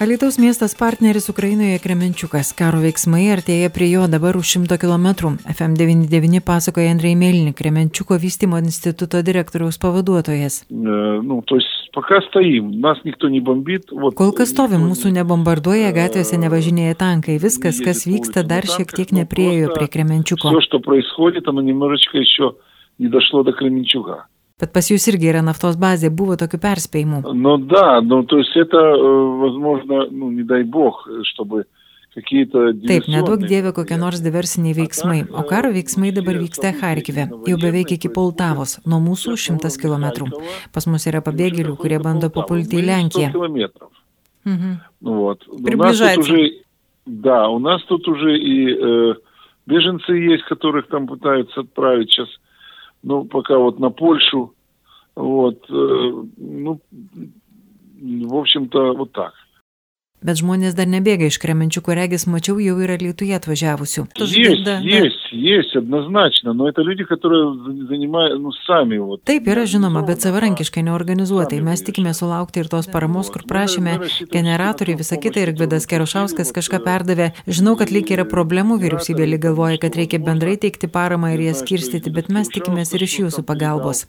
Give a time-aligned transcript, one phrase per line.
[0.00, 2.50] Alitaus miestas partneris Ukrainoje Kremenčiukas.
[2.52, 5.06] Karo veiksmai artėja prie jo dabar už 100 km.
[5.48, 10.66] FM99 pasakoja Andrei Melnik, Kremenčiuko vystimo instituto direktoriaus pavaduotojas.
[10.68, 10.74] Э,
[11.24, 13.88] ну, то есть пока стоим, нас никто не бомбит.
[13.90, 19.16] Вот, Kol kas stovim, mūsų nebombarduoja, gatvėse nevažinėja tankai, viskas, kas vyksta, dar šiek tiek
[19.16, 20.52] nepriejo prie Kremenčiuko.
[20.52, 22.52] Все, что происходит, оно немножечко еще
[22.98, 24.26] не дошло до Кременчуга.
[24.61, 27.21] Bet pas jūs irgi yra naftos bazė, buvo tokių perspėjimų.
[27.33, 28.77] Ну да, ну то есть это,
[29.41, 31.65] возможно, ну не дай бог, чтобы
[32.11, 37.93] Taip, nedaug dievė kokie nors diversiniai veiksmai, o karo veiksmai dabar vyksta Harkive, jau beveik
[37.95, 40.27] iki Poltavos, nuo mūsų šimtas kilometrų.
[40.75, 43.31] Pas mus yra pabėgėlių, kurie bando papulti į Lenkiją.
[44.43, 44.73] Угу.
[45.07, 45.47] Вот.
[45.63, 46.19] Приближается.
[46.19, 46.51] Уже,
[47.05, 49.13] да, у нас тут уже и э,
[49.65, 52.27] беженцы есть, которых там пытаются отправить сейчас
[53.03, 54.53] ну, пока вот на Польшу,
[55.21, 56.81] вот, э, ну,
[58.01, 59.33] в общем-то, вот так.
[60.26, 64.06] Bet žmonės dar nebėga iš Kremenčiuko, regis, mačiau, jau yra Lietuvoje atvažiavusių.
[64.16, 65.36] Есть, да, есть, да.
[65.38, 67.54] есть, однозначно, но это люди, которые
[67.86, 69.22] занимают, ну, сами вот.
[69.22, 71.60] Taip, yra žinoma, bet savarankiškai neorganizuotai.
[71.62, 74.00] Mes tikime sulaukti ir tos paramos, kur prašėme
[74.32, 77.30] generatoriai, visą kitą ir Gvidas Kerošauskas kažką perdavė.
[77.46, 81.62] Žinau, kad lyg yra problemų, vyriausybė lyg galvoja, kad reikia bendrai teikti paramą ir jas
[81.62, 84.08] skirstyti, bet mes tikimės ir iš jūsų pagalbos.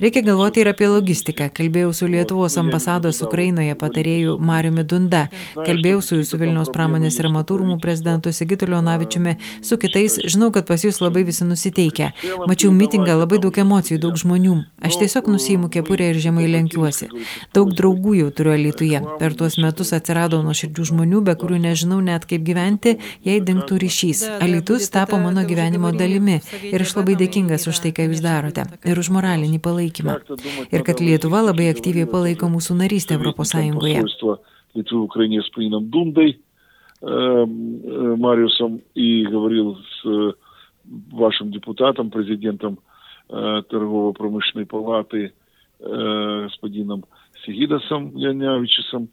[0.00, 1.50] Reikia galvoti ir apie logistiką.
[1.52, 5.26] Kalbėjau su Lietuvos ambasados Ukrainoje patarėju Mariumi Dunda.
[5.53, 10.67] Kalbėjau su jūsų Vilniaus pramonės ir amatų rūmų prezidentu Sigitu Leonavičiumi, su kitais, žinau, kad
[10.69, 12.11] pas jūs labai visi nusiteikę.
[12.49, 14.55] Mačiau mitingą, labai daug emocijų, daug žmonių.
[14.83, 17.09] Aš tiesiog nusijimu kepurę ir žemai lenkiuosi.
[17.55, 19.01] Daug draugų jau turiu Lietuvoje.
[19.19, 24.25] Per tuos metus atsirado nuoširdžių žmonių, be kurių nežinau net kaip gyventi, jei dinktų ryšys.
[24.43, 26.39] Alitus tapo mano gyvenimo dalimi
[26.71, 30.19] ir aš labai dėkingas už tai, ką jūs darote ir už moralinį palaikymą.
[30.71, 34.03] Ir kad Lietuva labai aktyviai palaiko mūsų narystę Europos Sąjungoje.
[34.73, 36.41] Литвы в Украине с Паином Дундой,
[37.01, 40.33] э, э, Мариусом, и говорил с э,
[41.11, 42.79] вашим депутатом, президентом
[43.29, 45.33] э, торгово-промышленной палаты,
[45.79, 47.03] господином
[47.45, 49.09] Сигидасом Леонявичесом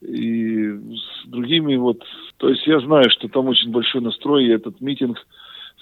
[0.00, 2.02] и с другими вот.
[2.38, 5.16] То есть я знаю, что там очень большой настрой, и этот митинг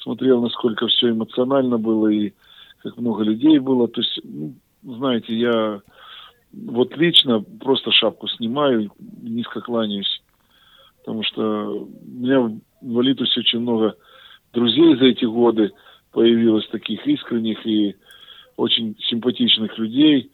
[0.03, 2.33] смотрел, насколько все эмоционально было и
[2.83, 3.89] как много людей было.
[3.89, 5.81] То есть, ну, знаете, я
[6.53, 8.91] вот лично просто шапку снимаю,
[9.23, 10.23] низко кланяюсь,
[10.99, 13.97] потому что у меня в Алитусе очень много
[14.53, 15.73] друзей за эти годы
[16.13, 17.95] появилось таких искренних и
[18.57, 20.31] очень симпатичных людей,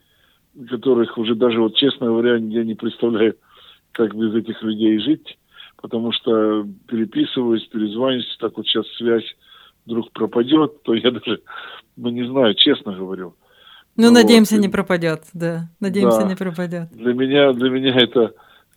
[0.69, 3.37] которых уже даже, вот честно говоря, я не представляю,
[3.93, 5.38] как без этих людей жить,
[5.81, 9.37] потому что переписываюсь, перезваниваюсь, так вот сейчас связь
[9.84, 11.41] вдруг пропадет, то я даже,
[11.97, 13.34] ну не знаю, честно говорю,
[13.96, 14.62] ну, ну надеемся, вот.
[14.62, 15.68] не пропадет, да.
[15.80, 16.28] Надеемся, да.
[16.28, 16.88] не пропадет.
[16.92, 18.34] Для меня, для меня это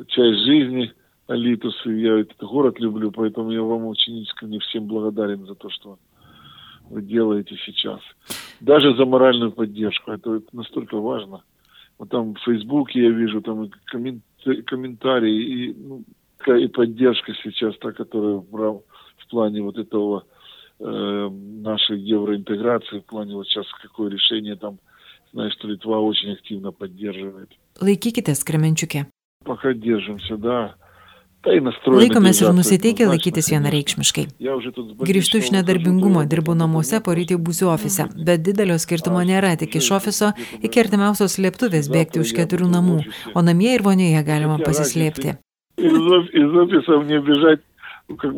[0.07, 0.91] часть жизни,
[1.28, 5.69] Алитус, и я этот город люблю, поэтому я вам очень искренне всем благодарен за то,
[5.69, 6.00] что
[6.90, 8.00] вы делаете сейчас.
[8.59, 10.12] Даже за моральную поддержку.
[10.12, 11.44] Это, это настолько важно.
[11.97, 16.03] Вот там в Фейсбуке я вижу там и комментарии, и, ну,
[16.56, 18.84] и поддержка сейчас, та, которая в,
[19.18, 20.24] в плане вот этого
[20.80, 24.80] э, нашей евроинтеграции, в плане вот сейчас какое решение там
[25.33, 27.51] Знаю, что Литва очень активно поддерживает.
[27.81, 29.07] Laikykitės Kremenčiuke.
[29.45, 30.75] Пока держимся, да.
[31.45, 34.25] Laikomės ir nusiteikę laikytis vienareikšmiškai.
[35.05, 40.33] Grįžtu iš nedarbingumo, dirbu namuose, porytį būsiu ofise, bet didelio skirtumo nėra, tik iš ofiso
[40.65, 42.99] iki artimiausios slėptuvės bėgti už keturių namų,
[43.37, 45.37] o namie ir vonioje galima pasislėpti.
[45.77, 47.61] Из офиса мне бежать
[48.17, 48.33] как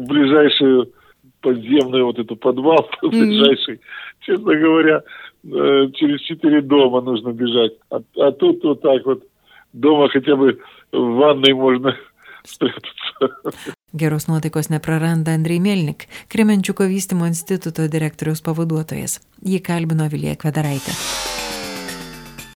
[1.42, 3.82] подземную вот эту подвал ближайший,
[4.22, 5.04] честно говоря,
[5.44, 7.74] Э, через четыре дома нужно бежать.
[7.90, 9.24] А, а тут вот так вот
[9.74, 10.60] дома хотя бы
[10.92, 11.96] в ванной можно
[12.46, 13.74] spėtus.
[13.94, 19.20] Geros nuotaikos nepraranda Andrei Melnik, Kremenčiuko vystimo instituto direktoriaus pavaduotojas.
[19.44, 20.94] Jį kalbino Vilija Kvedaraitė.